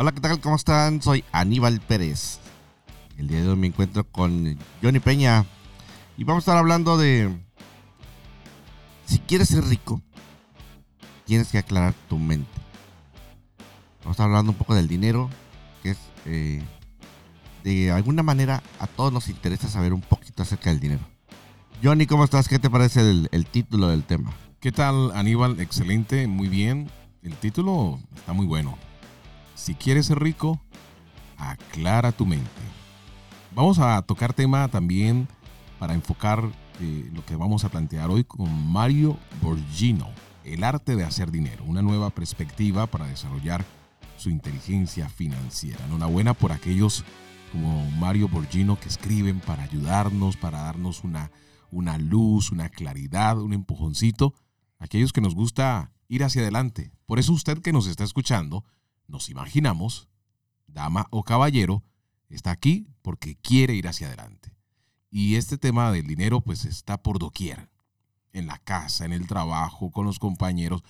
[0.00, 0.40] Hola, ¿qué tal?
[0.40, 1.02] ¿Cómo están?
[1.02, 2.38] Soy Aníbal Pérez.
[3.16, 5.44] El día de hoy me encuentro con Johnny Peña
[6.16, 7.36] y vamos a estar hablando de
[9.06, 10.00] si quieres ser rico,
[11.24, 12.48] tienes que aclarar tu mente.
[14.02, 15.30] Vamos a estar hablando un poco del dinero,
[15.82, 16.62] que es eh,
[17.64, 21.02] de alguna manera a todos nos interesa saber un poquito acerca del dinero.
[21.82, 22.46] Johnny, ¿cómo estás?
[22.46, 24.30] ¿Qué te parece el, el título del tema?
[24.60, 25.58] ¿Qué tal, Aníbal?
[25.58, 26.88] Excelente, muy bien.
[27.20, 28.78] El título está muy bueno.
[29.58, 30.60] Si quieres ser rico,
[31.36, 32.48] aclara tu mente.
[33.54, 35.28] Vamos a tocar tema también
[35.80, 36.48] para enfocar
[36.80, 40.08] eh, lo que vamos a plantear hoy con Mario Borgino,
[40.44, 43.64] el arte de hacer dinero, una nueva perspectiva para desarrollar
[44.16, 45.84] su inteligencia financiera.
[45.86, 47.04] Enhorabuena por aquellos
[47.50, 51.32] como Mario Borgino que escriben para ayudarnos, para darnos una,
[51.72, 54.34] una luz, una claridad, un empujoncito.
[54.78, 56.92] Aquellos que nos gusta ir hacia adelante.
[57.06, 58.64] Por eso usted que nos está escuchando,
[59.08, 60.08] nos imaginamos,
[60.66, 61.82] dama o caballero,
[62.28, 64.54] está aquí porque quiere ir hacia adelante.
[65.10, 67.70] Y este tema del dinero pues está por doquier,
[68.32, 70.82] en la casa, en el trabajo, con los compañeros.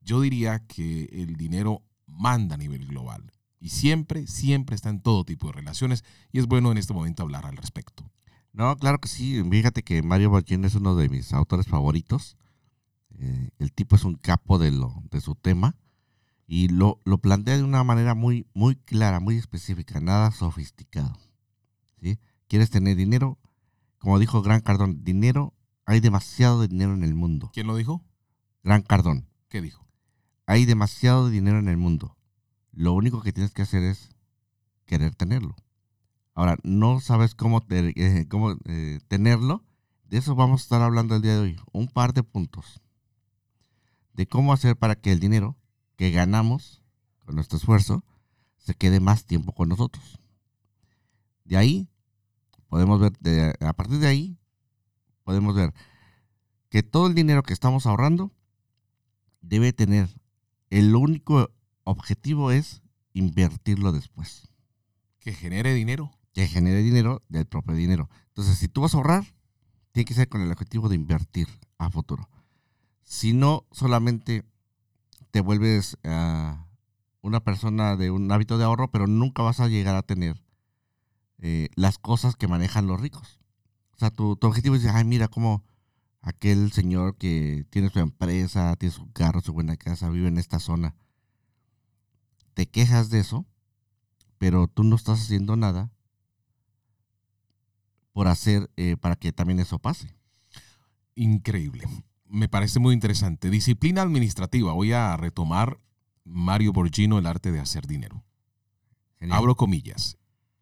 [0.00, 3.30] Yo diría que el dinero manda a nivel global
[3.60, 7.22] y siempre, siempre está en todo tipo de relaciones y es bueno en este momento
[7.22, 8.10] hablar al respecto.
[8.52, 9.42] No, claro que sí.
[9.48, 12.36] Fíjate que Mario Borgino es uno de mis autores favoritos.
[13.18, 15.76] Eh, el tipo es un capo de, lo, de su tema
[16.50, 21.14] y lo, lo, plantea de una manera muy, muy clara, muy específica, nada sofisticado.
[22.00, 22.18] ¿sí?
[22.48, 23.38] ¿Quieres tener dinero?
[23.98, 25.52] Como dijo Gran Cardón, dinero,
[25.84, 27.50] hay demasiado dinero en el mundo.
[27.52, 28.02] ¿Quién lo dijo?
[28.64, 29.28] Gran Cardón.
[29.50, 29.86] ¿Qué dijo?
[30.46, 32.16] Hay demasiado dinero en el mundo.
[32.72, 34.08] Lo único que tienes que hacer es
[34.86, 35.54] querer tenerlo.
[36.32, 39.66] Ahora, no sabes cómo, te, eh, cómo eh, tenerlo.
[40.08, 41.60] De eso vamos a estar hablando el día de hoy.
[41.72, 42.80] Un par de puntos.
[44.14, 45.57] De cómo hacer para que el dinero
[45.98, 46.80] que ganamos
[47.26, 48.04] con nuestro esfuerzo
[48.56, 50.20] se quede más tiempo con nosotros.
[51.44, 51.88] De ahí,
[52.68, 54.38] podemos ver, de, a partir de ahí,
[55.24, 55.74] podemos ver
[56.70, 58.32] que todo el dinero que estamos ahorrando
[59.40, 60.08] debe tener,
[60.70, 61.50] el único
[61.82, 62.80] objetivo es
[63.12, 64.48] invertirlo después.
[65.18, 66.12] Que genere dinero.
[66.32, 68.08] Que genere dinero del propio dinero.
[68.28, 69.24] Entonces, si tú vas a ahorrar,
[69.90, 72.30] tiene que ser con el objetivo de invertir a futuro.
[73.02, 74.44] Si no, solamente
[75.38, 76.56] te vuelves uh,
[77.20, 80.42] una persona de un hábito de ahorro, pero nunca vas a llegar a tener
[81.38, 83.38] eh, las cosas que manejan los ricos.
[83.92, 85.62] O sea, tu, objetivo es ay, mira cómo
[86.22, 90.58] aquel señor que tiene su empresa, tiene su carro, su buena casa, vive en esta
[90.58, 90.96] zona.
[92.54, 93.46] Te quejas de eso,
[94.38, 95.92] pero tú no estás haciendo nada
[98.12, 100.16] por hacer eh, para que también eso pase.
[101.14, 101.86] Increíble
[102.28, 103.50] me parece muy interesante.
[103.50, 104.72] Disciplina administrativa.
[104.72, 105.80] Voy a retomar
[106.24, 108.24] Mario Borgino, el arte de hacer dinero.
[109.18, 109.38] Genial.
[109.38, 110.18] Abro comillas.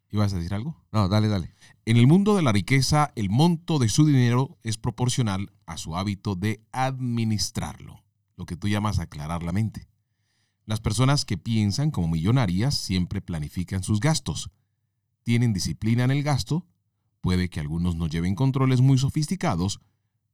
[0.09, 0.81] ¿Ibas a decir algo?
[0.91, 1.53] No, dale, dale.
[1.85, 5.97] En el mundo de la riqueza, el monto de su dinero es proporcional a su
[5.97, 8.03] hábito de administrarlo,
[8.37, 9.89] lo que tú llamas aclarar la mente.
[10.65, 14.49] Las personas que piensan como millonarias siempre planifican sus gastos.
[15.23, 16.65] Tienen disciplina en el gasto,
[17.19, 19.81] puede que algunos no lleven controles muy sofisticados,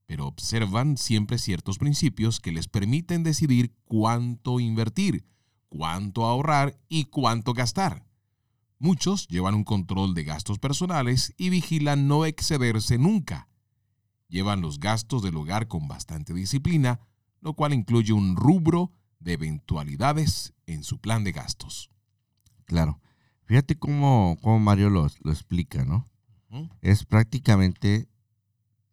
[0.06, 5.26] pero observan siempre ciertos principios que les permiten decidir cuánto invertir,
[5.70, 8.06] cuánto ahorrar y cuánto gastar.
[8.80, 13.48] Muchos llevan un control de gastos personales y vigilan no excederse nunca.
[14.28, 17.00] Llevan los gastos del hogar con bastante disciplina,
[17.40, 21.90] lo cual incluye un rubro de eventualidades en su plan de gastos.
[22.66, 23.00] Claro.
[23.46, 26.10] Fíjate cómo, cómo Mario lo, lo explica, ¿no?
[26.50, 26.70] Uh -huh.
[26.82, 28.10] Es prácticamente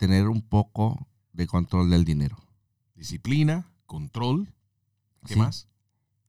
[0.01, 2.39] tener un poco de control del dinero.
[2.95, 4.51] Disciplina, control.
[5.27, 5.69] ¿Qué sí, más?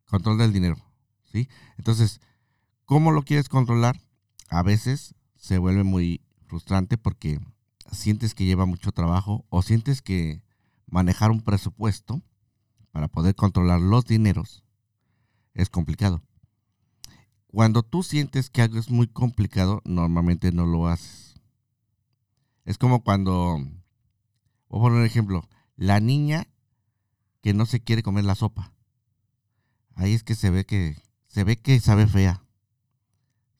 [0.09, 0.75] Control del dinero.
[1.31, 1.47] ¿sí?
[1.77, 2.19] Entonces,
[2.83, 4.01] ¿cómo lo quieres controlar?
[4.49, 7.39] A veces se vuelve muy frustrante porque
[7.93, 10.43] sientes que lleva mucho trabajo o sientes que
[10.85, 12.21] manejar un presupuesto
[12.91, 14.65] para poder controlar los dineros
[15.53, 16.21] es complicado.
[17.47, 21.30] Cuando tú sientes que algo es muy complicado, normalmente no lo haces.
[22.71, 23.59] Es como cuando,
[24.69, 25.45] voy a poner un ejemplo,
[25.75, 26.47] la niña
[27.41, 28.71] que no se quiere comer la sopa.
[29.93, 30.95] Ahí es que se ve que
[31.27, 32.45] se ve que sabe fea.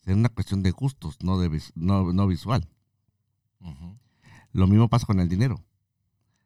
[0.06, 2.70] Es una cuestión de gustos, no, de, no, no visual.
[3.60, 4.00] Uh -huh.
[4.54, 5.62] Lo mismo pasa con el dinero.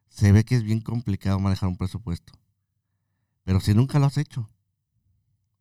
[0.08, 2.32] Se ve que es bien complicado manejar un presupuesto.
[3.44, 4.50] Pero si nunca lo has hecho,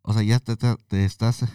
[0.02, 1.46] o sea, ya te, te, te estás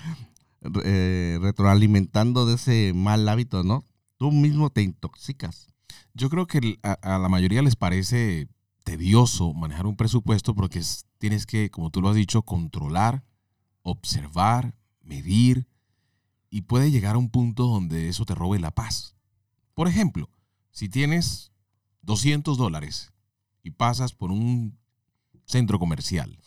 [0.82, 3.84] eh, retroalimentando de ese mal hábito, ¿no?
[4.18, 5.68] Tú mismo te intoxicas.
[6.12, 8.48] Yo creo que a, la mayoría les parece
[8.84, 13.24] tedioso manejar un presupuesto porque es, tienes que, como tú lo has dicho, controlar,
[13.82, 15.66] observar, medir
[16.50, 19.14] y puede llegar a un punto donde eso te robe la paz.
[19.74, 20.28] Por ejemplo,
[20.70, 21.52] si tienes
[22.02, 23.12] 200 dólares
[23.62, 24.78] y pasas por un
[25.44, 26.38] centro comercial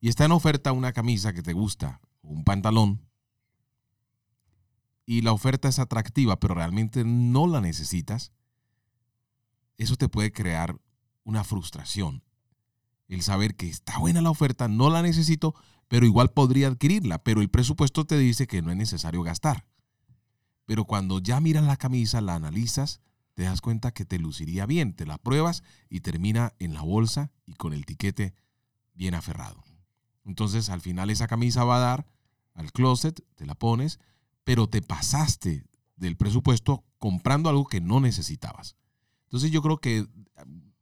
[0.00, 3.00] y está en oferta una camisa que te gusta, un pantalón,
[5.06, 8.32] y la oferta es atractiva, pero realmente no la necesitas,
[9.76, 10.78] eso te puede crear
[11.24, 12.22] una frustración.
[13.08, 15.54] El saber que está buena la oferta, no la necesito,
[15.88, 19.66] pero igual podría adquirirla, pero el presupuesto te dice que no es necesario gastar.
[20.64, 23.00] Pero cuando ya miras la camisa, la analizas,
[23.34, 27.32] te das cuenta que te luciría bien, te la pruebas y termina en la bolsa
[27.44, 28.34] y con el tiquete
[28.94, 29.62] bien aferrado.
[30.24, 32.06] Entonces al final esa camisa va a dar
[32.54, 33.98] al closet, te la pones,
[34.44, 35.64] pero te pasaste
[35.96, 38.76] del presupuesto comprando algo que no necesitabas.
[39.24, 40.06] Entonces yo creo que,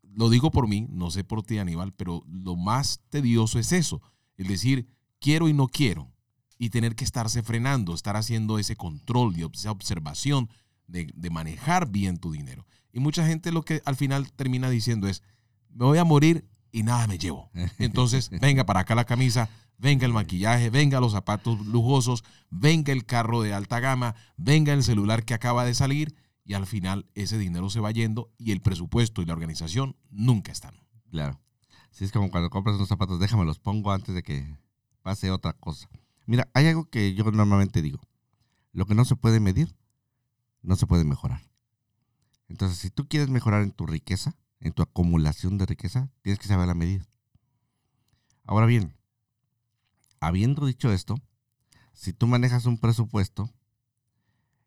[0.03, 4.03] lo digo por mí, no sé por ti Aníbal, pero lo más tedioso es eso,
[4.37, 4.87] el decir
[5.21, 6.13] quiero y no quiero
[6.59, 10.49] y tener que estarse frenando, estar haciendo ese control y esa observación
[10.87, 12.67] de manejar bien tu dinero.
[12.93, 15.23] Y mucha gente lo que al final termina diciendo es,
[15.71, 17.51] me voy a morir y nada me llevo.
[17.79, 19.49] Entonces, venga para acá la camisa,
[19.79, 24.83] venga el maquillaje, venga los zapatos lujosos, venga el carro de alta gama, venga el
[24.83, 28.61] celular que acaba de salir y al final ese dinero se va yendo y el
[28.61, 30.75] presupuesto y la organización nunca están.
[31.11, 31.41] Claro.
[31.91, 34.57] Si es como cuando compras unos zapatos, déjame los pongo antes de que
[35.03, 35.89] pase otra cosa.
[36.27, 38.01] Mira, hay algo que yo normalmente digo.
[38.73, 39.77] Lo que no se puede medir,
[40.63, 41.43] no se puede mejorar.
[42.49, 46.49] Entonces, si tú quieres mejorar en tu riqueza, en tu acumulación de riqueza, tienes que
[46.49, 47.07] saberla medir.
[48.45, 48.97] Ahora bien,
[50.21, 51.17] habiendo dicho esto,
[51.93, 53.53] si tú manejas un presupuesto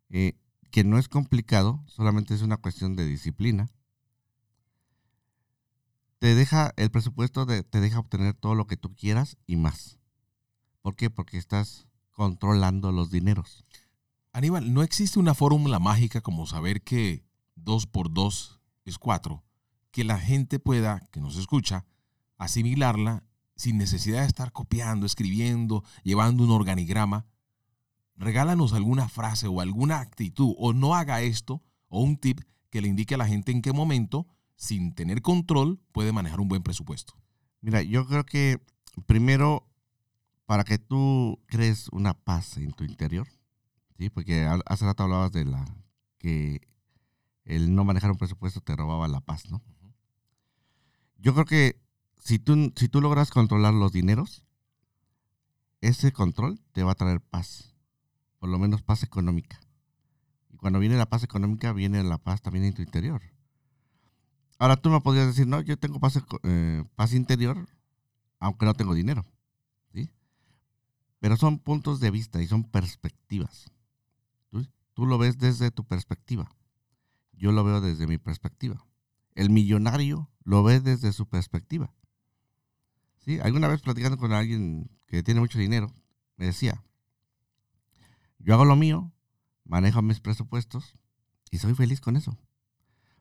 [0.10, 0.38] eh,
[0.72, 3.70] que no es complicado, solamente es una cuestión de disciplina,
[6.20, 10.00] te deja, el presupuesto te deja obtener todo lo que tú quieras y más.
[10.82, 11.10] ¿Por qué?
[11.10, 13.66] Porque estás controlando los dineros.
[14.32, 17.24] Aníbal, no existe una fórmula mágica como saber que
[17.56, 19.45] 2 por 2 es 4,
[19.96, 21.86] que la gente pueda, que nos escucha,
[22.38, 23.24] asimilarla
[23.56, 27.26] sin necesidad de estar copiando, escribiendo, llevando un organigrama,
[28.18, 32.90] regálanos alguna frase o alguna actitud o no haga esto o un tip que le
[32.90, 34.28] indique a la gente en qué momento,
[34.58, 37.14] sin tener control, puede manejar un buen presupuesto.
[37.62, 38.60] Mira, yo creo que
[39.06, 39.66] primero,
[40.46, 43.30] para que tú crees una paz en tu interior,
[43.98, 44.10] ¿sí?
[44.10, 45.64] porque hace rato hablabas de la
[46.18, 46.68] que
[47.46, 49.62] el no manejar un presupuesto te robaba la paz, ¿no?
[51.26, 51.82] Yo creo que
[52.20, 54.46] si tú, si tú logras controlar los dineros,
[55.82, 57.74] ese control te va a traer paz,
[58.38, 59.60] por lo menos paz económica.
[60.52, 63.24] Y cuando viene la paz económica, viene la paz también en tu interior.
[64.60, 67.58] Ahora tú me podrías decir, no, yo tengo paz, eh, paz interior,
[68.38, 69.26] aunque no tengo dinero.
[69.96, 70.12] ¿sí?
[71.18, 73.72] Pero son puntos de vista y son perspectivas.
[74.52, 76.52] Tú, tú lo ves desde tu perspectiva.
[77.34, 78.86] Yo lo veo desde mi perspectiva.
[79.36, 81.94] El millonario lo ve desde su perspectiva.
[83.20, 83.40] ¿Sí?
[83.40, 85.94] Alguna vez platicando con alguien que tiene mucho dinero,
[86.38, 86.84] me decía,
[88.40, 89.12] yo hago lo mío,
[89.64, 90.96] manejo mis presupuestos
[91.52, 92.38] y soy feliz con eso.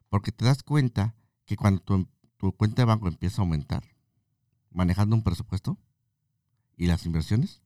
[0.09, 3.83] Porque te das cuenta que cuando tu, tu cuenta de banco empieza a aumentar,
[4.69, 5.79] manejando un presupuesto
[6.77, 7.61] y las inversiones,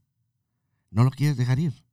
[0.92, 1.86] no lo quieres dejar ir.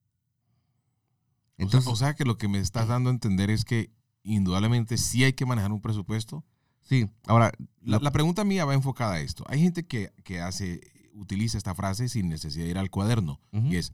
[1.58, 3.90] Entonces, o sea, que lo que me estás dando a entender es que
[4.22, 6.44] indudablemente sí hay que manejar un presupuesto,
[6.86, 7.52] Sí, ahora.
[7.82, 9.44] La, pregunta mía va enfocada a esto.
[9.48, 10.80] Hay gente que, hace,
[11.14, 13.40] utiliza esta frase sin necesidad de ir al cuaderno.
[13.52, 13.92] Y es,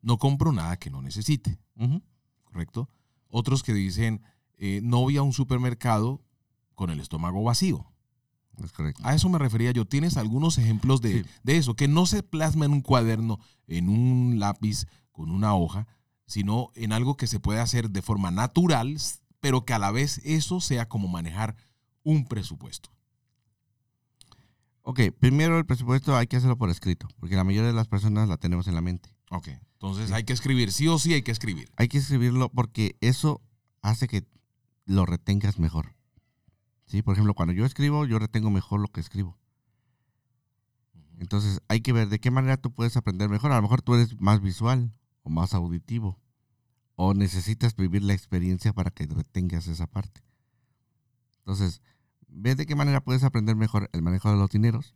[0.00, 1.58] no compro nada que no necesite.
[2.44, 2.88] ¿Correcto?
[3.28, 4.22] Otros que dicen,
[4.58, 6.22] eh, no voy a un supermercado
[6.74, 7.86] con el estómago vacío.
[8.62, 9.02] Es correcto.
[9.04, 9.86] A eso me refería yo.
[9.86, 11.74] ¿Tienes algunos ejemplos de, de, eso?
[11.74, 15.86] Que no se plasma en un cuaderno, en un lápiz, con una hoja,
[16.26, 18.96] sino en algo que se puede hacer de forma natural,
[19.40, 21.56] pero que a la vez eso sea como manejar
[22.02, 22.90] un presupuesto?
[24.82, 28.28] Ok, primero el presupuesto hay que hacerlo por escrito, porque la mayoría de las personas
[28.28, 29.14] la tenemos en la mente.
[29.30, 31.70] Ok, entonces hay que escribir, sí o sí hay que escribir.
[31.76, 33.40] Hay que escribirlo porque eso
[33.80, 34.24] hace que
[34.84, 35.94] lo retengas mejor.
[36.86, 37.02] ¿Sí?
[37.02, 39.38] Por ejemplo, cuando yo escribo, yo retengo mejor lo que escribo.
[41.18, 43.52] Entonces hay que ver de qué manera tú puedes aprender mejor.
[43.52, 44.92] A lo mejor tú eres más visual
[45.22, 46.18] o más auditivo
[46.96, 50.22] o necesitas vivir la experiencia para que retengas esa parte.
[51.42, 51.82] Entonces,
[52.28, 54.94] ve de qué manera puedes aprender mejor el manejo de los dineros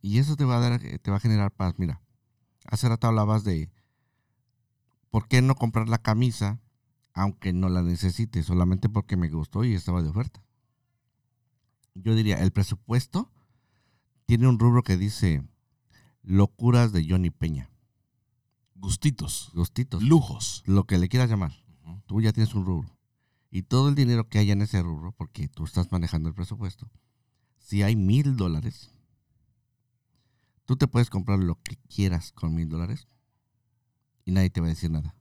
[0.00, 1.74] y eso te va a dar, te va a generar paz.
[1.78, 2.00] Mira,
[2.66, 3.70] hace rato hablabas de
[5.10, 6.60] por qué no comprar la camisa
[7.12, 10.44] aunque no la necesite, solamente porque me gustó y estaba de oferta.
[11.94, 13.32] Yo diría, el presupuesto
[14.26, 15.42] tiene un rubro que dice
[16.22, 17.70] locuras de Johnny Peña.
[18.74, 20.62] Gustitos, gustitos, lujos.
[20.66, 21.52] lo que le quieras llamar.
[22.04, 22.95] Tú ya tienes un rubro.
[23.50, 26.90] Y todo el dinero que haya en ese rubro, porque tú estás manejando el presupuesto,
[27.58, 28.90] si hay mil dólares,
[30.64, 33.08] tú te puedes comprar lo que quieras con mil dólares
[34.24, 35.14] y nadie te va a decir nada.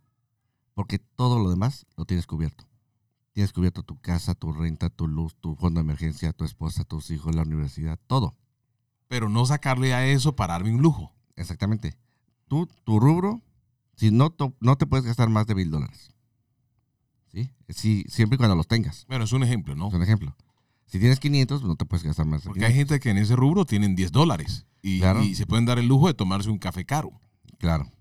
[0.74, 2.68] Porque todo lo demás lo tienes cubierto.
[3.32, 7.12] Tienes cubierto tu casa, tu renta, tu luz, tu fondo de emergencia, tu esposa, tus
[7.12, 8.36] hijos, la universidad, todo.
[9.08, 11.14] Pero no sacarle a eso para darme un lujo.
[11.36, 11.98] Exactamente.
[12.48, 13.42] Tú, tu rubro,
[13.96, 16.15] si no, no te puedes gastar más de mil dólares.
[17.36, 17.52] ¿Sí?
[17.68, 19.06] Si, siempre y cuando los tengas.
[19.10, 19.90] Bueno, es un ejemplo, ¿no?
[19.90, 20.34] Es un ejemplo.
[20.86, 22.44] Si tienes 500, no te puedes gastar más.
[22.44, 22.90] Porque hay 500.
[22.96, 25.22] gente que en ese rubro tienen 10 dólares y, Claro.
[25.22, 27.12] y se pueden dar el lujo de tomarse un café caro.
[27.58, 27.92] Claro.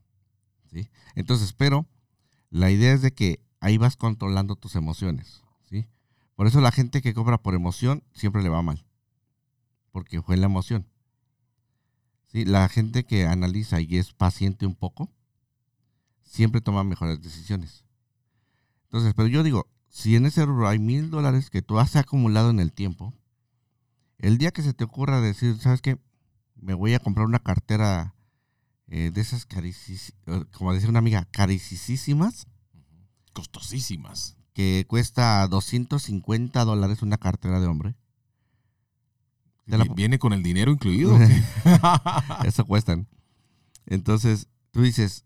[0.73, 0.89] ¿Sí?
[1.17, 1.87] Entonces, pero
[2.51, 5.43] la idea es de que ahí vas controlando tus emociones.
[5.69, 5.89] ¿Sí?
[6.37, 8.85] Por eso la gente que compra por emoción siempre le va mal.
[9.91, 10.87] Porque fue la emoción.
[12.27, 12.45] ¿Sí?
[12.45, 15.11] La gente que analiza y es paciente un poco,
[16.23, 17.84] siempre toma mejores decisiones.
[18.95, 22.51] Entonces, pero yo digo, si en ese rubro hay mil dólares que tú has acumulado
[22.51, 23.13] en el tiempo,
[24.19, 25.99] el día que se te ocurra decir, ¿sabes qué?
[26.55, 28.15] Me voy a comprar una cartera
[28.87, 32.47] eh, de esas caricis, eh, como decía una amiga, caricisísimas,
[33.33, 34.37] Costosísimas.
[34.53, 37.97] que cuesta 250 dólares una cartera de hombre.
[39.67, 41.19] Te la ¿Viene con el dinero incluido?
[42.45, 43.09] Eso cuestan.
[43.87, 45.25] Entonces, tú dices,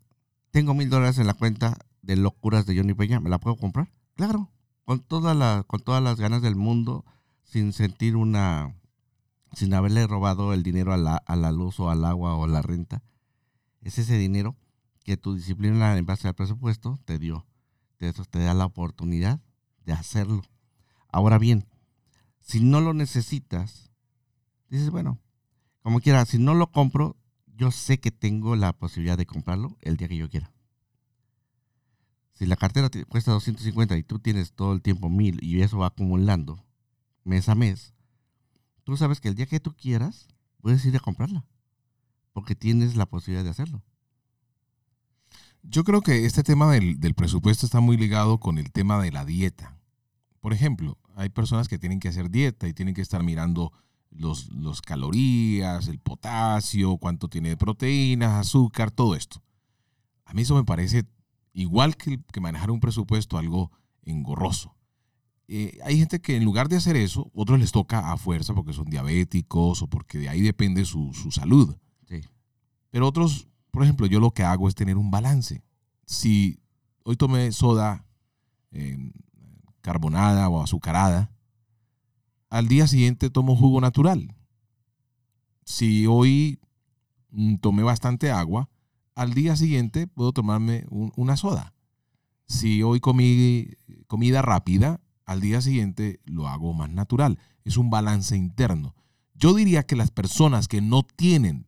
[0.49, 1.77] tengo mil dólares en la cuenta
[2.09, 3.91] de locuras de Johnny Peña, ¿me la puedo comprar?
[4.15, 4.49] Claro,
[4.83, 7.05] con, toda la, con todas las ganas del mundo,
[7.43, 8.75] sin sentir una,
[9.53, 12.47] sin haberle robado el dinero a la, a la luz o al agua o a
[12.47, 13.03] la renta.
[13.81, 14.55] Es ese dinero
[15.03, 17.45] que tu disciplina en base al presupuesto te dio.
[17.97, 19.39] Te, te da la oportunidad
[19.85, 20.41] de hacerlo.
[21.09, 21.67] Ahora bien,
[22.39, 23.91] si no lo necesitas,
[24.67, 25.19] dices, bueno,
[25.83, 29.95] como quiera, si no lo compro, yo sé que tengo la posibilidad de comprarlo el
[29.95, 30.51] día que yo quiera.
[32.39, 35.79] Si la cartera te cuesta 250 y tú tienes todo el tiempo 1000 y eso
[35.79, 36.63] va acumulando
[37.25, 37.93] mes a mes,
[38.85, 40.29] tú sabes que el día que tú quieras
[40.61, 41.45] puedes ir a comprarla.
[42.31, 43.83] Porque tienes la posibilidad de hacerlo.
[45.63, 49.25] Yo creo que este tema del, presupuesto está muy ligado con el tema de la
[49.25, 49.77] dieta.
[50.39, 53.73] Por ejemplo, hay personas que tienen que hacer dieta y tienen que estar mirando
[54.11, 59.43] los, los calorías, el potasio, cuánto tiene de proteínas, azúcar, todo esto.
[60.23, 61.03] A mí eso me parece
[61.53, 63.71] igual que, que manejar un presupuesto algo
[64.03, 64.75] engorroso.
[65.47, 68.71] Eh, hay gente que en lugar de hacer eso, otros les toca a fuerza porque
[68.71, 71.75] son diabéticos o porque de ahí depende su, su salud.
[72.07, 72.21] Sí.
[72.91, 75.63] Pero otros, por ejemplo, yo lo que hago es tener un balance.
[76.05, 76.59] Si
[77.03, 78.05] hoy tomé soda
[78.71, 79.11] eh,
[79.81, 81.31] carbonada o azucarada,
[82.51, 84.35] al día siguiente tomo jugo natural.
[85.63, 86.59] Si hoy
[87.31, 88.69] mm, tomé bastante agua,
[89.19, 91.73] al día siguiente puedo tomarme un- una soda.
[92.47, 93.67] Si hoy comí
[94.07, 97.37] comida rápida, al día siguiente lo hago más natural.
[97.65, 98.95] Es un balance interno.
[99.35, 101.67] Yo diría que las personas que no tienen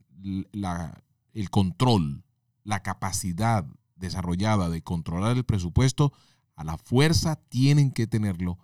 [1.34, 2.24] el control,
[2.64, 3.66] la capacidad
[3.98, 6.14] desarrollada de controlar el presupuesto,
[6.56, 8.58] a la fuerza tienen que tenerlo.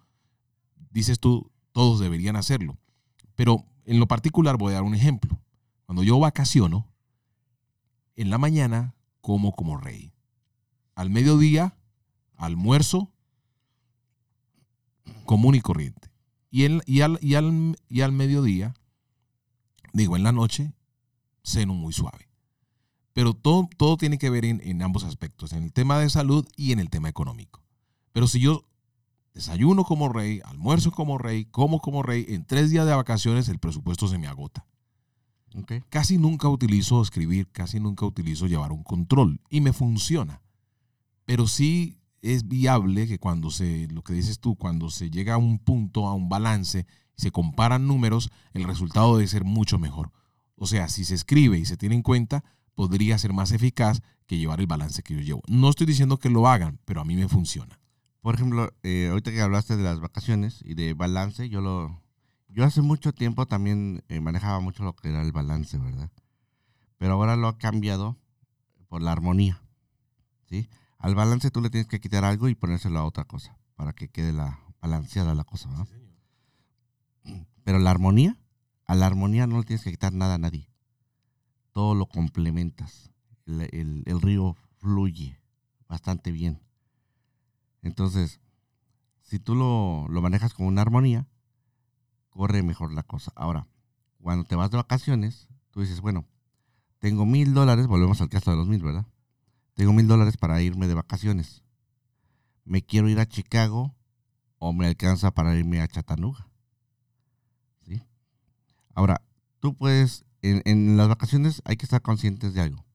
[0.91, 2.77] Dices tú, todos deberían hacerlo.
[3.36, 5.39] Pero en lo particular voy a dar un ejemplo.
[5.86, 6.88] Cuando yo vacaciono,
[8.17, 10.12] en la mañana como como rey.
[10.95, 11.77] Al mediodía,
[12.36, 13.13] almuerzo
[15.25, 16.12] común y corriente.
[16.50, 18.74] Y, y al, y, al, y al mediodía,
[19.93, 20.74] digo, en la noche,
[21.43, 22.29] ceno muy suave.
[23.13, 26.47] Pero todo, todo tiene que ver en, en ambos aspectos, en el tema de salud
[26.55, 27.63] y en el tema económico.
[28.12, 28.67] Pero si yo
[29.33, 33.59] desayuno como rey, almuerzo como rey, como como rey, en tres días de vacaciones el
[33.59, 34.65] presupuesto se me agota.
[35.89, 40.41] Casi nunca utilizo escribir, casi nunca utilizo llevar un control y me funciona.
[41.25, 45.37] Pero sí es viable que cuando se, lo que dices tú, cuando se llega a
[45.37, 46.85] un punto, a un balance,
[47.15, 50.11] se comparan números, el resultado debe ser mucho mejor.
[50.55, 52.43] O sea, si se escribe y se tiene en cuenta,
[52.75, 55.41] podría ser más eficaz que llevar el balance que yo llevo.
[55.47, 57.79] No estoy diciendo que lo hagan, pero a mí me funciona.
[58.21, 62.01] Por ejemplo, eh, ahorita que hablaste de las vacaciones y de balance, yo lo,
[62.57, 66.09] yo hace mucho tiempo también eh, manejaba mucho lo que era el balance, ¿verdad?
[66.97, 68.17] Pero ahora lo ha cambiado
[68.87, 69.61] por la armonía,
[70.49, 70.67] ¿sí?
[70.97, 74.09] Al balance tú le tienes que quitar algo y ponérselo a otra cosa para que
[74.09, 75.87] quede la balanceada la cosa, ¿verdad?
[77.63, 78.35] Pero la armonía,
[78.87, 80.67] a la armonía no le tienes que quitar nada a nadie.
[81.73, 83.11] Todo lo complementas.
[83.45, 85.39] El, el- el río fluye
[85.87, 86.59] bastante bien.
[87.83, 88.41] Entonces,
[89.21, 91.27] si tú lo, lo manejas con una armonía,
[92.38, 93.34] corre mejor la cosa.
[93.36, 93.67] Ahora,
[94.22, 96.25] cuando te vas de vacaciones, tú dices, bueno,
[97.00, 99.06] tengo mil dólares, volvemos al caso de los mil, ¿verdad?
[99.77, 101.63] tengo mil dólares para irme de vacaciones.
[102.65, 103.96] Me quiero ir a Chicago
[104.58, 106.50] o me alcanza para irme a Chattanooga.
[107.86, 108.01] ¿Sí?
[108.96, 109.22] Ahora,
[109.60, 112.86] tú puedes, en, las vacaciones hay que estar conscientes de algo.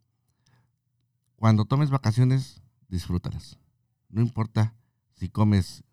[1.36, 3.60] Cuando tomes vacaciones, disfrútalas.
[4.08, 4.74] No importa
[5.12, 5.84] si comes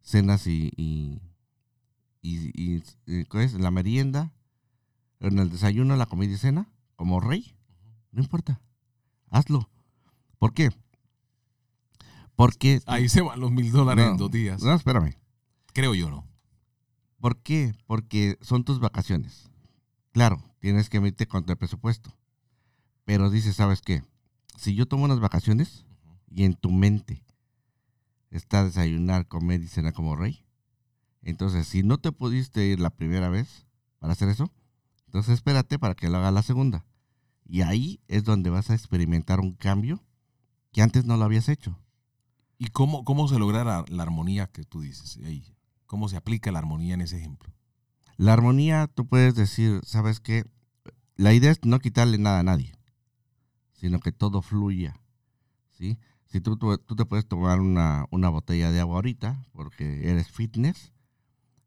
[0.00, 1.22] cenas y,
[2.22, 4.32] y, y- y- la merienda,
[5.20, 7.54] en el desayuno, la comida y cena, como rey.
[8.12, 8.60] No importa.
[9.30, 9.68] Hazlo.
[10.38, 10.70] ¿Por qué?
[12.36, 12.80] Porque...
[12.86, 14.62] Ahí se van los mil dólares en dos días.
[14.62, 15.14] No, espérame.
[15.72, 16.26] Creo yo, ¿no?
[17.20, 17.74] ¿Por qué?
[17.86, 19.50] Porque son tus vacaciones.
[20.12, 22.14] Claro, tienes que medirte contra el presupuesto.
[23.04, 24.02] Pero dices, ¿sabes qué?
[24.56, 25.84] Si yo tomo unas vacaciones
[26.30, 27.24] y en tu mente
[28.30, 30.44] está desayunar, comer y cenar como rey,
[31.22, 33.66] entonces si no te pudiste ir la primera vez
[33.98, 34.52] para hacer eso,
[35.06, 36.84] entonces espérate para que lo haga la segunda.
[37.44, 40.02] Y ahí es donde vas a experimentar un cambio
[40.72, 41.78] que antes no lo habías hecho.
[42.58, 45.54] ¿Y cómo, cómo se logra la, la armonía que tú dices ahí?
[45.86, 47.52] ¿Cómo se aplica la armonía en ese ejemplo?
[48.16, 50.44] La armonía, tú puedes decir, ¿sabes qué?
[51.16, 52.72] La idea es no quitarle nada a nadie,
[53.74, 54.98] sino que todo fluya,
[55.70, 55.98] ¿sí?
[56.26, 60.30] Si tú, tú, tú te puedes tomar una, una botella de agua ahorita, porque eres
[60.30, 60.92] fitness,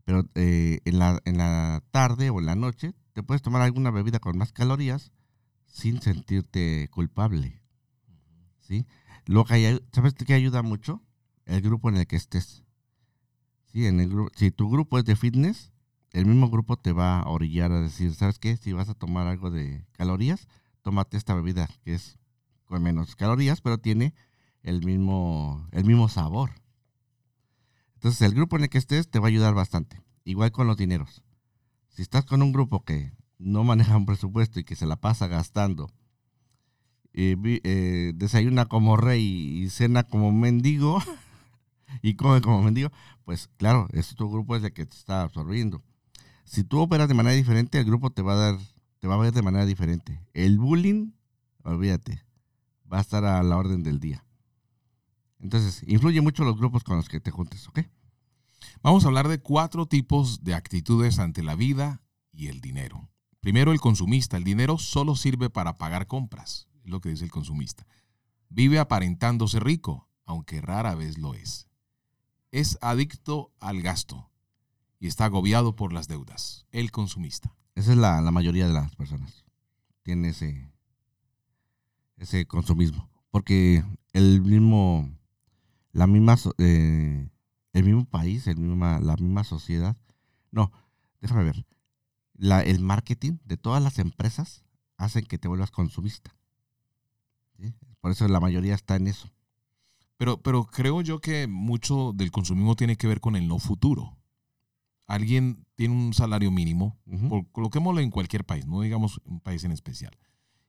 [0.06, 3.92] pero eh, en, la, en la tarde o en la noche te puedes tomar alguna
[3.92, 5.12] bebida con más calorías
[5.68, 7.62] sin sentirte culpable,
[8.60, 8.86] ¿sí?
[9.26, 11.02] Lo que ¿Sabes qué ayuda mucho?
[11.46, 12.64] El grupo en el que estés.
[13.66, 13.86] ¿Sí?
[13.86, 15.72] En el gru- si tu grupo es de fitness,
[16.12, 18.56] el mismo grupo te va a orillar a decir, ¿sabes qué?
[18.58, 20.48] Si vas a tomar algo de calorías,
[20.82, 22.18] tómate esta bebida que es
[22.66, 24.14] con menos calorías, pero tiene
[24.64, 26.52] el mismo, el mismo sabor.
[28.06, 30.00] Entonces, el grupo en el que estés te va a ayudar bastante.
[30.26, 31.24] Igual con los dineros.
[31.90, 35.26] Si estás con un grupo que no maneja un presupuesto y que se la pasa
[35.26, 35.90] gastando,
[37.14, 41.02] eh, eh, desayuna como rey y cena como mendigo
[42.04, 42.92] y come como mendigo,
[43.24, 45.82] pues claro, es tu grupo es el que te está absorbiendo.
[46.44, 48.60] Si tú operas de manera diferente, el grupo te va a dar,
[49.00, 50.22] te va a ver de manera diferente.
[50.36, 51.14] El bullying,
[51.64, 52.24] olvídate,
[52.94, 54.24] va a estar a la orden del día.
[55.40, 57.80] Entonces, influye mucho los grupos con los que te juntes, ¿ok?
[58.82, 62.02] Vamos a hablar de cuatro tipos de actitudes ante la vida
[62.32, 63.10] y el dinero.
[63.40, 64.38] Primero, el consumista.
[64.38, 67.86] El dinero solo sirve para pagar compras, es lo que dice el consumista.
[68.50, 71.68] Vive aparentándose rico, aunque rara vez lo es.
[72.52, 74.32] Es adicto al gasto
[75.00, 76.66] y está agobiado por las deudas.
[76.72, 77.56] El consumista.
[77.76, 79.46] Esa es la, la mayoría de las personas.
[80.04, 80.72] Tiene ese,
[82.18, 83.10] ese consumismo.
[83.30, 85.10] Porque el mismo,
[85.92, 87.30] la misma, eh,
[87.76, 89.98] el mismo país, el misma, la misma sociedad.
[90.50, 90.72] No,
[91.20, 91.66] déjame ver.
[92.34, 94.64] La, el marketing de todas las empresas
[94.96, 96.34] hacen que te vuelvas consumista.
[97.60, 97.74] ¿sí?
[98.00, 99.30] Por eso la mayoría está en eso.
[100.16, 104.18] Pero, pero creo yo que mucho del consumismo tiene que ver con el no futuro.
[105.06, 109.74] Alguien tiene un salario mínimo, por, coloquémoslo en cualquier país, no digamos un país en
[109.74, 110.18] especial.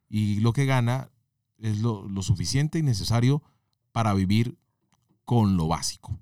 [0.08, 1.12] Y lo que gana
[1.58, 3.44] es lo, lo suficiente y necesario
[3.92, 4.58] para vivir
[5.24, 6.18] con lo básico,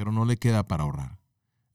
[0.00, 1.18] pero no le queda para ahorrar.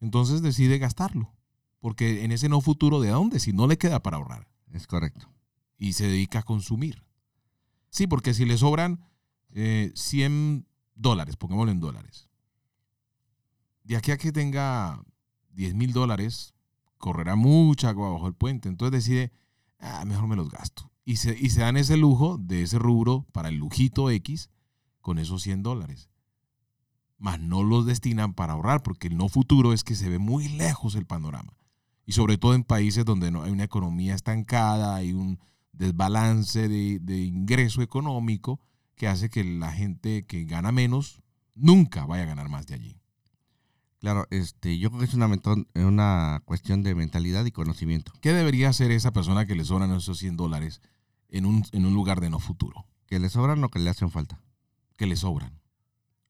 [0.02, 1.32] Entonces decide gastarlo,
[1.80, 3.40] porque en ese no futuro, ¿de dónde?
[3.40, 5.30] Si no le queda para ahorrar Es correcto.
[5.78, 7.04] y se dedica a consumir.
[7.92, 9.06] Sí, porque si le sobran
[9.52, 12.28] eh, 100 dólares, pongámoslo en dólares,
[13.84, 15.04] de aquí a que tenga
[15.52, 16.56] 10 mil dólares,
[16.98, 18.70] correrá mucha agua bajo el puente.
[18.70, 19.32] Entonces decide,
[19.78, 20.90] ah, mejor me los gasto.
[21.04, 24.50] Y se, y se dan ese lujo de ese rubro para el lujito X
[25.00, 26.10] con esos 100 dólares.
[27.18, 30.50] Mas no los destinan para ahorrar, porque el no futuro es que se ve muy
[30.50, 31.58] lejos el panorama.
[32.06, 35.40] Y sobre todo en países donde no hay una economía estancada, hay un
[35.72, 38.60] desbalance de, de ingreso económico
[38.96, 41.22] que hace que la gente que gana menos
[41.54, 43.00] nunca vaya a ganar más de allí.
[44.00, 48.14] Claro, este, yo creo que es una cuestión de mentalidad y conocimiento.
[48.22, 50.82] ¿Qué debería hacer esa persona que le sobran esos 100 dólares
[51.30, 52.86] en un, en un lugar de no futuro?
[53.08, 54.40] Que le sobran o que le hacen falta.
[54.96, 55.60] Que le sobran.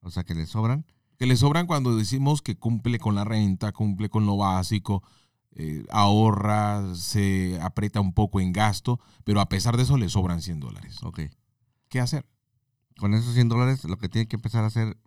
[0.06, 0.86] O sea, que le sobran.
[1.18, 5.04] Que le sobran cuando decimos que cumple con la renta, cumple con lo básico,
[5.56, 10.42] eh, ahorra, se aprieta un poco en gasto, pero a pesar de eso le sobran
[10.42, 11.02] 100 dólares.
[11.04, 11.22] Ok.
[11.90, 12.26] ¿Qué hacer?
[12.98, 14.98] Con esos 100 dólares lo que tiene que empezar a hacer,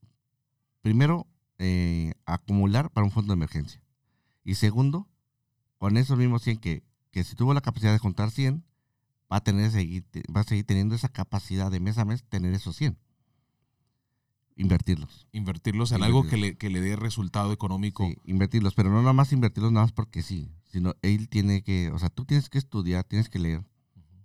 [0.83, 1.27] primero,
[1.59, 3.81] eh, acumular para un fondo de emergencia.
[4.43, 5.07] Y segundo,
[5.77, 8.65] con esos mismos 100 que, que si tuvo la capacidad de juntar 100,
[9.31, 12.55] va a, tener, seguir, va a seguir teniendo esa capacidad de mes a mes tener
[12.55, 12.99] esos 100.
[14.59, 15.29] Invertirlos.
[15.33, 16.25] Invertirlos en Invertirlos.
[16.25, 18.07] algo que le, que le dé resultado económico.
[18.07, 21.90] Sí, invertirlos, pero no nada más invertirlos nada más porque sí, sino él tiene que,
[21.92, 23.64] o sea, tú tienes que estudiar, tienes que leer,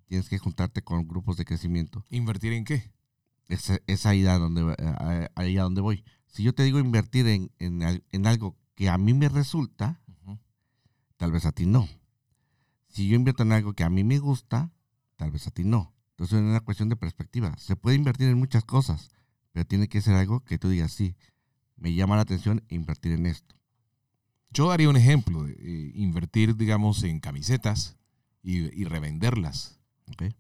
[0.08, 2.04] tienes que juntarte con grupos de crecimiento.
[2.10, 2.92] ¿Invertir en qué?
[3.48, 4.76] Es, es ahí, a donde,
[5.36, 6.04] ahí a donde voy.
[6.26, 10.02] Si yo te digo invertir en, en en algo que a mí me resulta,
[11.18, 11.88] tal vez a ti no.
[12.90, 14.72] Si yo invierto en algo que a mí me gusta,
[15.16, 15.94] tal vez a ti no.
[16.12, 17.56] Entonces es una cuestión de perspectiva.
[17.58, 19.10] Se puede invertir en muchas cosas,
[19.54, 21.16] pero tiene que ser algo que tú digas, sí,
[21.78, 23.56] me llama la atención invertir en esto.
[24.52, 27.98] Yo daría un ejemplo de eh, invertir, digamos, en camisetas
[28.44, 29.80] y, y revenderlas.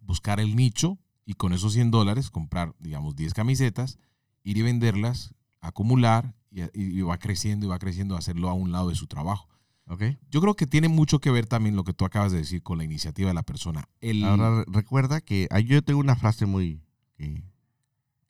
[0.02, 3.98] Buscar el nicho y con esos 100 dólares comprar, digamos, 10 camisetas,
[4.44, 8.90] ir y venderlas, acumular y, y va creciendo y va creciendo, hacerlo a un lado
[8.90, 9.48] de su trabajo.
[9.88, 10.04] ¿Ok?
[10.30, 12.78] Yo creo que tiene mucho que ver también lo que tú acabas de decir con
[12.78, 13.90] la iniciativa de la persona.
[14.00, 16.82] El, Ahora re- recuerda que yo tengo una frase muy
[17.18, 17.44] que,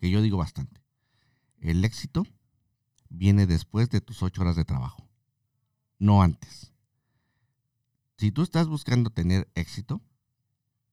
[0.03, 0.83] que yo digo bastante.
[1.59, 2.27] El éxito
[3.07, 5.07] viene después de tus ocho horas de trabajo,
[5.97, 6.73] no antes.
[8.17, 10.01] Si tú estás buscando tener éxito,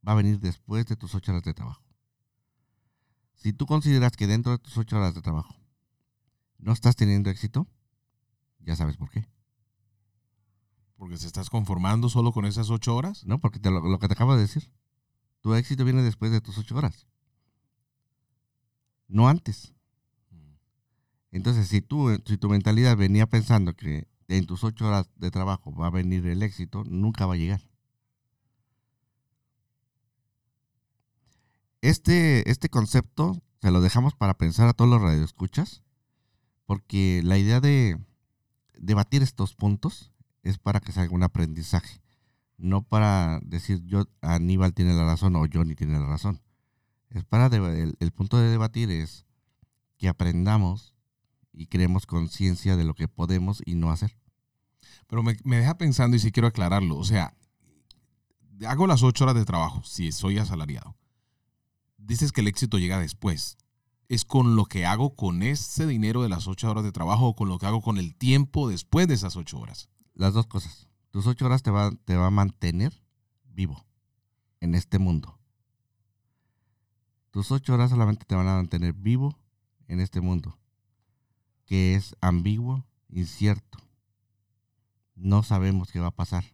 [0.07, 1.83] va a venir después de tus ocho horas de trabajo.
[3.35, 5.57] Si tú consideras que dentro de tus ocho horas de trabajo
[6.59, 7.67] no estás teniendo éxito,
[8.61, 9.29] ya sabes por qué.
[10.95, 13.27] porque se estás conformando solo con esas 8 horas.
[13.27, 14.71] No, porque te lo, lo que te acabo de decir.
[15.41, 17.09] Tu éxito viene después de tus ocho horas.
[19.11, 19.75] No antes.
[21.33, 25.75] Entonces, si tú, si tu mentalidad venía pensando que en tus ocho horas de trabajo
[25.75, 27.61] va a venir el éxito, nunca va a llegar.
[31.83, 35.83] Este, este concepto se lo dejamos para pensar a todos los radioescuchas,
[36.67, 37.99] porque la idea de
[38.79, 42.01] debatir estos puntos es para que salga un aprendizaje,
[42.59, 46.41] no para decir yo Aníbal tiene la razón o Johnny tiene la razón.
[47.11, 49.27] Es para el, el punto de debatir es
[49.99, 50.95] que aprendamos
[51.53, 54.17] y creemos conciencia de lo que podemos y no hacer.
[55.07, 56.97] Pero me, me deja pensando y si quiero aclararlo.
[56.97, 57.35] O sea,
[58.67, 60.97] hago las 8 horas de trabajo si soy asalariado.
[61.99, 63.59] Dices que el éxito llega después.
[64.09, 67.35] ¿Es con lo que hago con ese dinero de las 8 horas de trabajo o
[67.35, 69.89] con lo que hago con el tiempo después de esas 8 horas?
[70.15, 70.89] Las dos cosas.
[71.11, 73.03] Tus ocho horas te va, te va a mantener
[73.45, 73.85] vivo
[74.61, 75.40] en este mundo.
[77.31, 79.39] Tus ocho horas solamente te van a mantener vivo
[79.87, 80.59] en este mundo,
[81.65, 83.79] que es ambiguo, incierto.
[85.15, 86.45] No sabemos qué va a pasar,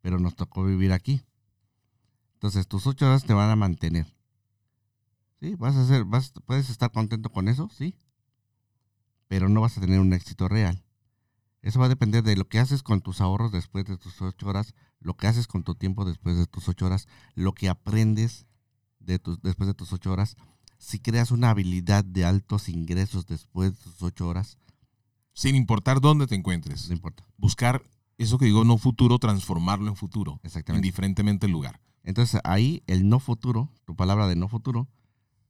[0.00, 1.22] pero nos tocó vivir aquí.
[2.34, 4.06] Entonces tus ocho horas te van a mantener.
[5.40, 7.96] Sí, vas a hacer, vas, puedes estar contento con eso, sí,
[9.26, 10.84] pero no vas a tener un éxito real.
[11.62, 14.48] Eso va a depender de lo que haces con tus ahorros después de tus ocho
[14.48, 18.46] horas, lo que haces con tu tiempo después de tus ocho horas, lo que aprendes
[19.04, 20.36] de tus, después de tus ocho horas.
[20.78, 24.58] Si creas una habilidad de altos ingresos después de tus ocho horas,
[25.34, 26.88] Sin importar dónde te encuentres.
[26.88, 27.24] no importa.
[27.38, 27.82] Buscar
[28.18, 30.40] eso que digo no futuro, transformarlo en futuro.
[30.42, 30.86] Exactamente.
[30.86, 31.80] Indiferentemente el lugar.
[32.02, 34.88] Entonces ahí el no futuro, tu palabra de no futuro,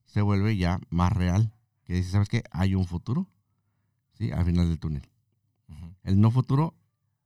[0.04, 1.52] se vuelve ya más real.
[1.84, 2.44] Que dice, ¿sabes qué?
[2.50, 3.28] Hay un futuro,
[4.12, 4.30] ¿sí?
[4.30, 5.08] Al final del túnel.
[6.04, 6.74] El no futuro,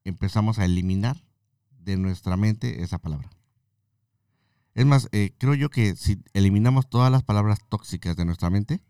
[0.04, 1.22] empezamos a eliminar
[1.80, 3.30] de nuestra mente esa palabra.
[4.76, 8.82] Es más, eh, creo yo que si eliminamos todas las palabras tóxicas de nuestra mente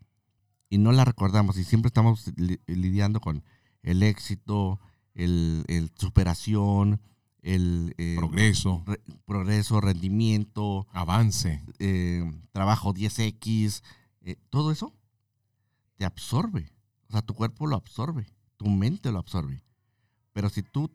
[0.69, 3.45] y no las recordamos y siempre estamos li- lidiando con
[3.83, 4.81] el éxito,
[5.15, 7.01] el, el superación,
[7.41, 11.63] el eh, Progreso, re- progreso, rendimiento, avance.
[11.79, 13.83] eh, trabajo 10X,
[14.23, 14.93] eh, todo eso
[15.99, 16.73] te absorbe.
[17.09, 19.63] O sea, tu cuerpo lo absorbe, tu mente lo absorbe.
[20.33, 20.91] Pero si tú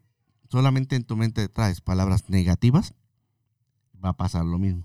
[0.49, 2.93] solamente en tu mente traes palabras negativas,
[4.03, 4.83] va a pasar lo mismo.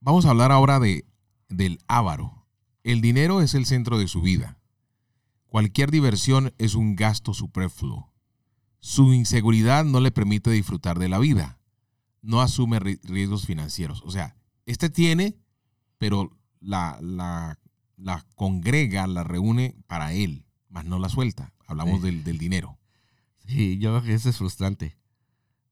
[0.00, 1.04] Vamos a hablar ahora de,
[1.48, 2.46] del avaro.
[2.82, 4.58] El dinero es el centro de su vida.
[5.46, 8.12] Cualquier diversión es un gasto superfluo.
[8.78, 11.58] Su inseguridad no le permite disfrutar de la vida.
[12.22, 14.02] No asume ri- riesgos financieros.
[14.04, 15.36] O sea, este tiene,
[15.98, 16.30] pero
[16.60, 17.58] la, la,
[17.96, 21.52] la congrega, la reúne para él, más no la suelta.
[21.66, 22.06] Hablamos Sí.
[22.06, 22.78] del, del dinero.
[23.46, 24.96] Sí, yo creo que eso es frustrante.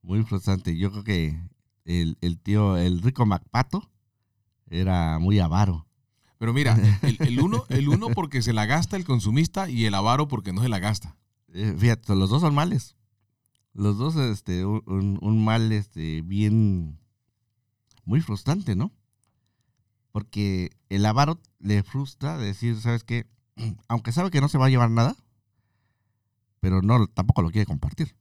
[0.02, 0.76] Muy frustrante.
[0.76, 1.40] Yo creo que
[1.84, 3.90] el, el tío, el rico Macpato,
[4.70, 5.87] era muy avaro.
[6.38, 9.94] Pero mira, el, el uno, el uno porque se la gasta el consumista y el
[9.94, 11.16] avaro porque no se la gasta.
[11.52, 12.94] Eh, fíjate, los dos son males.
[13.72, 16.98] Los dos, este, un, un- un mal, este, bien,
[18.04, 18.92] muy frustrante, ¿no?
[20.12, 23.26] Porque el avaro le frustra decir, ¿sabes qué?
[23.88, 25.16] Aunque sabe que no se va a llevar nada,
[26.61, 28.14] pero no, tampoco lo quiere compartir.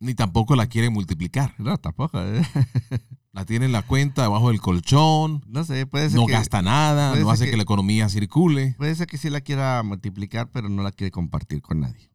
[0.00, 1.54] Ni tampoco la quiere multiplicar.
[1.58, 2.20] No, tampoco.
[2.20, 2.42] ¿eh?
[3.32, 6.62] La tiene en la cuenta debajo del colchón, No sé, puede ser no que, gasta
[6.62, 8.74] nada, no hace que- que la economía circule.
[8.76, 12.10] puede ser que sí la quiera multiplicar, pero no la quiere compartir con nadie.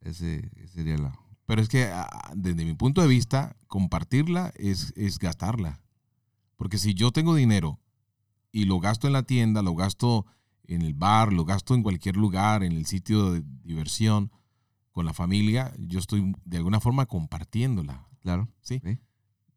[0.00, 1.16] Ese, ese sería la...
[1.46, 5.80] Pero es que ah, desde mi punto de vista, compartirla es, es gastarla.
[6.56, 7.78] Porque si yo tengo dinero
[8.50, 10.26] y lo gasto en la tienda, lo gasto
[10.66, 14.32] en el bar, lo gasto en cualquier lugar, en el sitio de diversión,
[14.98, 18.08] con la familia, yo estoy de alguna forma compartiéndola.
[18.20, 18.48] Claro.
[18.62, 18.80] ¿sí?
[18.84, 18.98] Sí.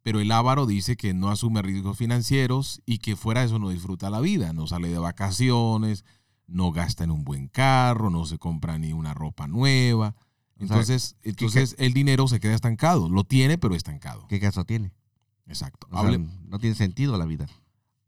[0.04, 3.70] Pero el avaro dice que no asume riesgos financieros y que fuera de eso no
[3.70, 6.06] disfruta la vida, no sale de vacaciones,
[6.46, 10.10] no gasta en un buen carro, no se compra ni una ropa nueva.
[10.10, 10.14] O
[10.60, 13.10] sea, Entonces, entonces el dinero se queda estancado.
[13.10, 14.28] Lo tiene, pero estancado.
[14.28, 14.92] ¿Qué caso tiene?
[15.48, 15.88] Exacto.
[15.90, 17.48] O sea, Hable- no tiene sentido la vida.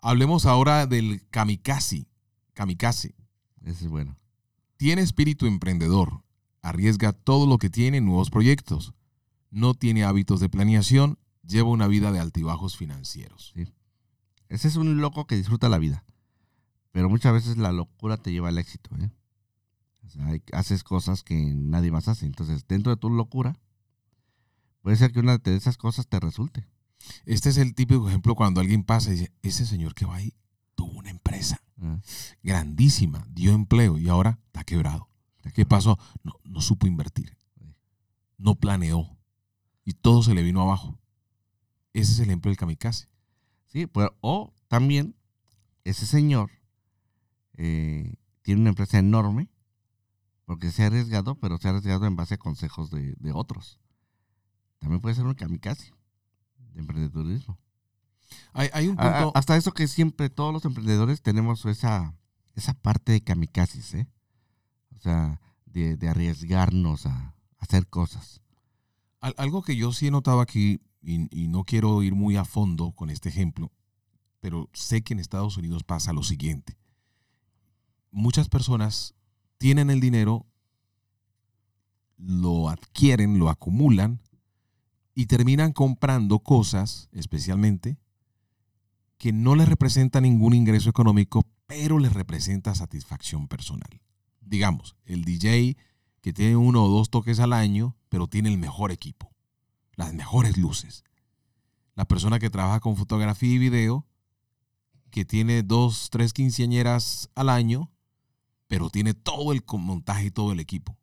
[0.01, 2.05] hablemos ahora del kamikaze.
[2.53, 3.15] Kamikaze.
[3.65, 4.15] Ese es bueno.
[4.77, 6.21] Tiene espíritu emprendedor.
[6.63, 8.93] Arriesga todo lo que tiene en nuevos proyectos.
[9.51, 11.19] No tiene hábitos de planeación.
[11.45, 13.53] Lleva una vida de altibajos financieros.
[14.49, 16.05] Ese es un loco que disfruta la vida.
[16.91, 18.95] Pero muchas veces la locura te lleva al éxito.
[18.97, 19.11] ¿eh?
[20.05, 22.25] O sea, hay- haces cosas que nadie más hace.
[22.25, 23.59] Entonces, dentro de tu locura,
[24.81, 26.65] puede ser que una de esas cosas te resulte.
[27.25, 30.33] Este es el típico ejemplo cuando alguien pasa y dice, ese señor que va ahí
[30.75, 31.99] tuvo una empresa Ah,
[32.43, 35.09] grandísima, dio empleo y ahora está quebrado.
[35.51, 35.97] ¿Qué pasó?
[36.23, 37.37] No, no supo invertir.
[38.37, 39.17] No planeó.
[39.85, 40.97] Y todo se le vino abajo.
[41.93, 43.09] Ese es el ejemplo del kamikaze.
[43.67, 45.15] Sí, pues, o también
[45.83, 46.49] ese señor
[47.53, 49.49] eh, tiene una empresa enorme
[50.45, 53.79] porque se ha arriesgado, pero se ha arriesgado en base a consejos de, de otros.
[54.79, 55.93] También puede ser un kamikaze
[56.73, 57.57] de emprendedurismo.
[58.53, 59.31] Hay, hay un a- punto...
[59.37, 62.15] hasta eso que siempre todos los emprendedores tenemos esa,
[62.55, 64.07] esa parte de kamikazes, ¿eh?
[65.03, 68.41] De, arriesgarnos a hacer cosas.
[69.19, 72.91] Al- Algo que yo sí he notado aquí, y no quiero ir muy a fondo
[72.93, 73.71] con este ejemplo,
[74.39, 76.77] pero sé que en Estados Unidos pasa lo siguiente.
[78.11, 79.15] Muchas personas
[79.57, 80.45] tienen el dinero,
[82.17, 84.21] lo adquieren, lo acumulan
[85.15, 87.97] y terminan comprando cosas, especialmente,
[89.17, 94.01] que no les representa ningún ingreso económico, pero les representa satisfacción personal.
[94.45, 95.77] Digamos, el DJ
[96.21, 99.35] que tiene uno o dos toques al año, pero tiene el mejor equipo,
[99.95, 101.03] las mejores luces.
[101.95, 104.07] La persona que trabaja con fotografía y video,
[105.11, 107.91] que tiene dos, tres quinceañeras al año,
[108.67, 110.97] pero tiene todo el montaje y todo el equipo.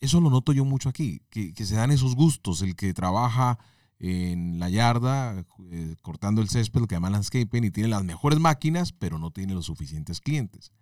[0.00, 3.58] Eso lo noto yo mucho aquí, que, se dan esos gustos, el que trabaja
[3.98, 8.40] en la yarda, eh, cortando el césped, el que llama landscaping, y tiene las mejores
[8.40, 10.72] máquinas, pero no tiene los suficientes clientes.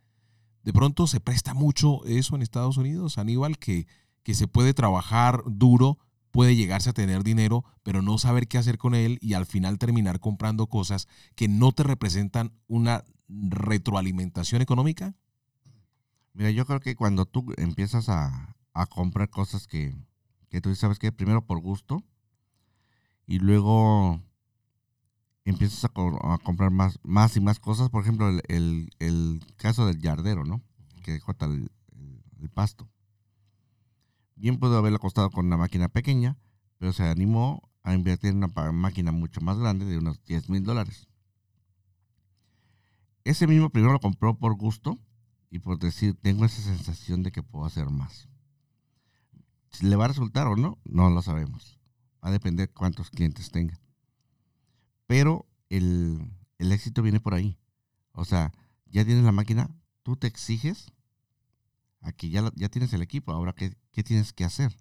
[0.62, 3.86] De pronto se presta mucho eso en Estados Unidos, Aníbal, que,
[4.22, 5.98] que se puede trabajar duro,
[6.30, 9.78] puede llegarse a tener dinero, pero no saber qué hacer con él y al final
[9.78, 15.14] terminar comprando cosas que no te representan una retroalimentación económica.
[16.34, 19.96] Mira, yo creo que cuando tú empiezas a, a comprar cosas que,
[20.48, 22.04] que tú sabes que primero por gusto
[23.26, 24.22] y luego
[25.50, 29.40] empiezas a, co- a comprar más, más y más cosas, por ejemplo, el, el- el
[29.56, 30.62] caso del yardero, ¿no?
[31.02, 31.70] Que corta el,
[32.40, 32.88] el- pasto.
[34.34, 36.36] Bien pudo haberlo costado con una máquina pequeña,
[36.78, 40.62] pero se animó a invertir en una máquina mucho más grande de unos 10 mil
[40.64, 41.08] dólares.
[43.24, 44.98] Ese mismo primero lo compró por gusto
[45.50, 48.28] y por decir, tengo esa sensación de que puedo hacer más.
[49.70, 51.78] Si le va a resultar o no, no lo sabemos.
[52.24, 53.78] Va a depender cuántos clientes tenga.
[55.08, 57.58] Pero el, el éxito viene por ahí.
[58.12, 58.52] O sea,
[58.86, 59.68] ya tienes la máquina,
[60.04, 60.92] tú te exiges
[62.02, 63.32] a que ya, ya tienes el equipo.
[63.32, 64.76] Ahora, ¿qué, qué tienes que hacer?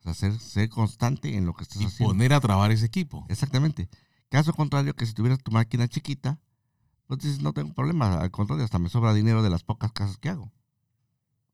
[0.00, 2.12] O sea, ser, ser constante en lo que estás Y haciendo.
[2.12, 3.24] poner a trabajar ese equipo.
[3.30, 3.88] Exactamente.
[4.28, 6.40] Caso contrario, que si tuvieras tu máquina chiquita,
[7.06, 8.18] pues dices, no tengo problema.
[8.20, 10.50] Al contrario, hasta me sobra dinero de las pocas casas que hago.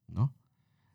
[0.06, 0.32] ¿No?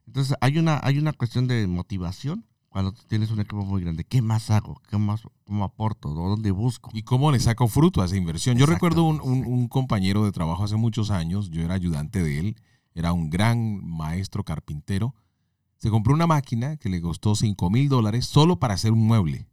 [0.08, 4.04] Entonces, hay una, hay una cuestión de motivación cuando tú tienes un equipo muy grande.
[4.04, 4.82] ¿Qué más hago?
[4.90, 6.10] ¿Qué más cómo aporto?
[6.10, 6.90] ¿O ¿Dónde busco?
[6.92, 8.58] ¿Y cómo le saco fruto a esa inversión?
[8.58, 12.56] Yo recuerdo un, un compañero de trabajo hace muchos años, yo era ayudante de él,
[12.96, 15.14] era un gran maestro carpintero.
[15.78, 19.48] Se compró una máquina que le costó 5 mil dólares solo para hacer un mueble,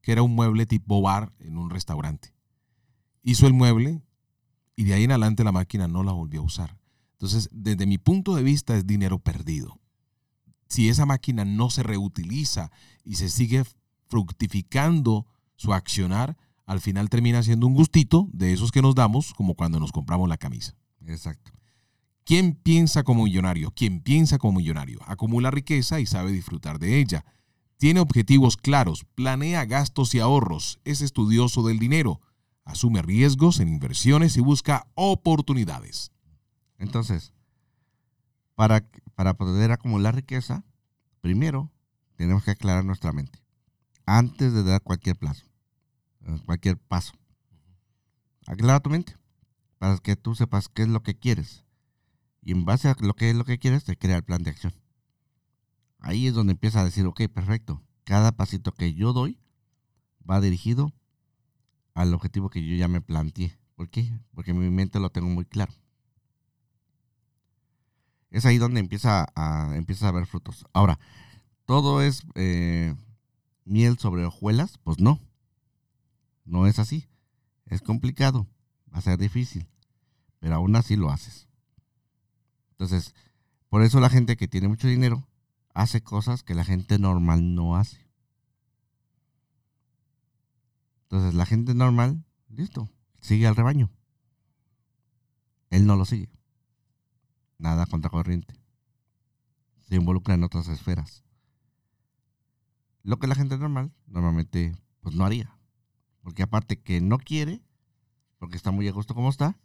[0.00, 2.32] que era un mueble tipo bar en un restaurante.
[3.22, 4.00] Hizo el mueble
[4.74, 6.78] y de ahí en adelante la máquina no la volvió a usar.
[7.12, 9.78] Entonces, desde mi punto de vista es dinero perdido.
[10.74, 12.72] Si esa máquina no se reutiliza
[13.04, 13.62] y se sigue
[14.08, 19.54] fructificando su accionar, al final termina siendo un gustito de esos que nos damos, como
[19.54, 20.74] cuando nos compramos la camisa.
[21.06, 21.52] Exacto.
[22.24, 23.70] ¿Quién piensa como millonario?
[23.70, 24.98] Quien piensa como millonario.
[25.06, 27.24] Acumula riqueza y sabe disfrutar de ella.
[27.76, 32.20] Tiene objetivos claros, planea gastos y ahorros, es estudioso del dinero,
[32.64, 36.10] asume riesgos en inversiones y busca oportunidades.
[36.78, 37.32] Entonces,
[38.56, 38.84] para,
[39.14, 40.64] para poder acumular riqueza,
[41.20, 41.70] primero
[42.16, 43.44] tenemos que aclarar nuestra mente
[44.06, 45.46] antes de dar cualquier plazo,
[46.22, 47.14] eh, cualquier paso.
[48.46, 49.16] Aclara tu mente
[49.78, 51.64] para que tú sepas qué es lo que quieres.
[52.42, 54.50] Y en base a lo que es lo que quieres, te crea el plan de
[54.50, 54.74] acción.
[55.98, 57.82] Ahí es donde empieza a decir, ok, perfecto.
[58.04, 59.40] Cada pasito que yo doy
[60.28, 60.92] va dirigido
[61.94, 63.58] al objetivo que yo ya me planteé.
[63.74, 64.12] ¿Por qué?
[64.34, 65.72] Porque en mi mente lo tengo muy claro.
[68.34, 70.66] Es ahí donde empieza a, empieza a ver frutos.
[70.72, 70.98] Ahora,
[71.66, 72.92] ¿todo es eh,
[73.64, 74.78] miel sobre hojuelas?
[74.78, 75.20] Pues no.
[76.44, 77.08] No es así.
[77.66, 78.48] Es complicado.
[78.92, 79.68] Va a ser difícil.
[80.40, 81.46] Pero aún así lo haces.
[82.72, 83.14] Entonces,
[83.68, 85.28] por eso la gente que tiene mucho dinero
[85.72, 88.04] hace cosas que la gente normal no hace.
[91.04, 93.92] Entonces, la gente normal, listo, sigue al rebaño.
[95.70, 96.30] Él no lo sigue.
[97.58, 98.54] Nada contracorriente.
[99.88, 101.24] Se involucra en otras esferas.
[103.02, 105.56] Lo que la gente normal normalmente pues no haría.
[106.22, 107.62] Porque aparte que no quiere,
[108.38, 109.58] porque está muy a gusto como está,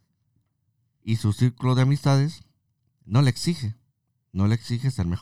[1.02, 2.44] y su círculo de amistades
[3.06, 3.76] no le exige,
[4.34, 5.18] no le exige ser mejor.